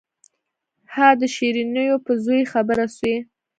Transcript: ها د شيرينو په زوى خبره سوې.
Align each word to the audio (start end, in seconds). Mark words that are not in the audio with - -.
ها 0.93 1.07
د 1.21 1.23
شيرينو 1.35 1.95
په 2.05 2.11
زوى 2.23 2.41
خبره 2.51 2.85
سوې. 2.97 3.17